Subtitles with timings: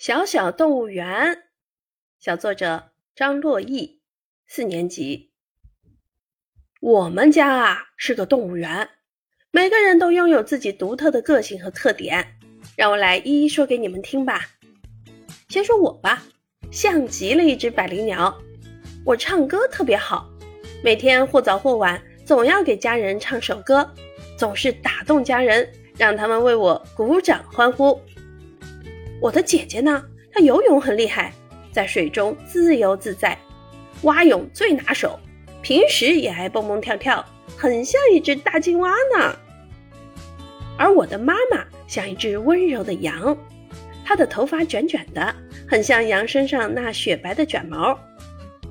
[0.00, 1.42] 小小动物园，
[2.18, 4.00] 小作者张洛毅，
[4.46, 5.30] 四年级。
[6.80, 8.88] 我们家啊是个动物园，
[9.50, 12.26] 每个人都拥有自己独特的个性和特点，
[12.78, 14.48] 让我来一一说给你们听吧。
[15.50, 16.22] 先说我吧，
[16.72, 18.34] 像极了一只百灵鸟。
[19.04, 20.26] 我唱歌特别好，
[20.82, 23.86] 每天或早或晚，总要给家人唱首歌，
[24.38, 28.00] 总是打动家人，让他们为我鼓掌欢呼。
[29.20, 30.02] 我的姐姐呢？
[30.32, 31.32] 她游泳很厉害，
[31.70, 33.36] 在水中自由自在，
[34.02, 35.18] 蛙泳最拿手，
[35.60, 37.22] 平时也爱蹦蹦跳跳，
[37.56, 39.36] 很像一只大青蛙呢。
[40.78, 43.36] 而我的妈妈像一只温柔的羊，
[44.04, 45.34] 她的头发卷卷的，
[45.68, 47.98] 很像羊身上那雪白的卷毛。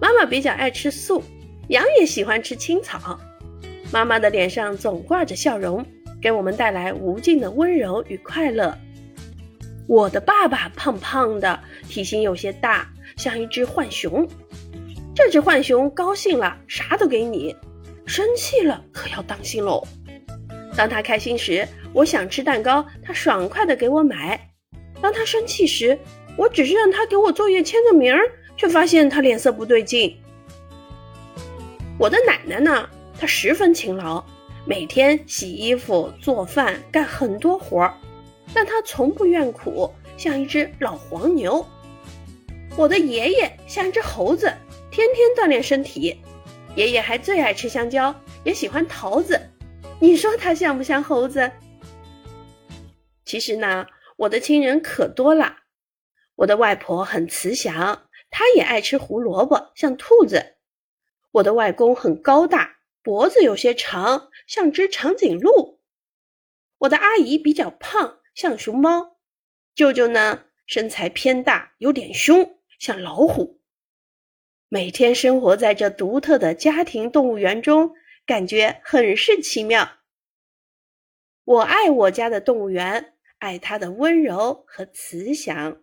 [0.00, 1.22] 妈妈比较爱吃素，
[1.68, 3.16] 羊也喜欢吃青草。
[3.92, 5.86] 妈妈的脸上总挂着笑容，
[6.20, 8.76] 给我们带来无尽的温柔与快乐。
[9.92, 14.26] 我的爸爸胖胖的，体型有些大，像一只浣熊。
[15.14, 17.54] 这只浣熊高兴了，啥都给你；
[18.06, 19.86] 生气了，可要当心喽。
[20.74, 24.34] 当他开心时，我想吃蛋糕，他爽快的给我买；
[25.02, 25.98] 当他生气时，
[26.38, 28.22] 我只是让他给我作业签个名儿，
[28.56, 30.16] 却发现他脸色不对劲。
[31.98, 32.88] 我的奶奶呢？
[33.20, 34.24] 她十分勤劳，
[34.64, 37.94] 每天洗衣服、做饭，干很多活儿。
[38.54, 41.66] 但他从不怨苦，像一只老黄牛。
[42.76, 44.52] 我的爷爷像一只猴子，
[44.90, 46.20] 天天锻炼身体。
[46.74, 48.14] 爷爷还最爱吃香蕉，
[48.44, 49.40] 也喜欢桃子。
[50.00, 51.50] 你说他像不像猴子？
[53.24, 53.86] 其实呢，
[54.16, 55.58] 我的亲人可多了。
[56.34, 60.56] 我的外婆很慈祥，她也爱吃胡萝卜，像兔子。
[61.30, 65.78] 我的外公很高大，脖子有些长，像只长颈鹿。
[66.78, 68.18] 我的阿姨比较胖。
[68.34, 69.18] 像熊猫，
[69.74, 73.60] 舅舅呢身材偏大，有点凶，像老虎。
[74.68, 79.98] 每天生活在这独特的家庭动物园中，感觉很是奇妙。
[81.44, 85.82] 我爱我家的动物园，爱它的温柔和慈祥。